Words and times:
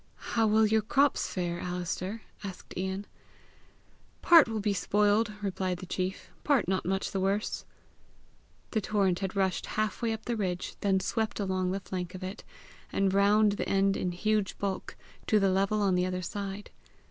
"How 0.31 0.47
will 0.47 0.65
your 0.65 0.81
crops 0.81 1.31
fare, 1.31 1.59
Alister?" 1.59 2.23
asked 2.43 2.75
Ian. 2.75 3.05
"Part 4.23 4.47
will 4.47 4.59
be 4.59 4.73
spoiled," 4.73 5.31
replied 5.43 5.77
the 5.77 5.85
chief; 5.85 6.31
"part 6.43 6.67
not 6.67 6.87
much 6.87 7.11
the 7.11 7.19
worse." 7.19 7.65
The 8.71 8.81
torrent 8.81 9.19
had 9.19 9.35
rushed 9.35 9.67
half 9.77 10.01
way 10.01 10.11
up 10.11 10.25
the 10.25 10.35
ridge, 10.35 10.75
then 10.81 10.99
swept 11.01 11.39
along 11.39 11.69
the 11.69 11.79
flank 11.81 12.15
of 12.15 12.23
it, 12.23 12.43
and 12.91 13.13
round 13.13 13.51
the 13.51 13.69
end 13.69 13.95
in 13.95 14.11
huge 14.11 14.57
bulk, 14.57 14.95
to 15.27 15.39
the 15.39 15.51
level 15.51 15.83
on 15.83 15.93
the 15.93 16.07
other 16.07 16.23
side. 16.23 16.71